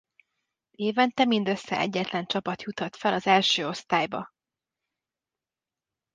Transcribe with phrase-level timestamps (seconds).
[0.71, 4.31] Évente mindössze egyetlen csapat juthat fel az első osztályba.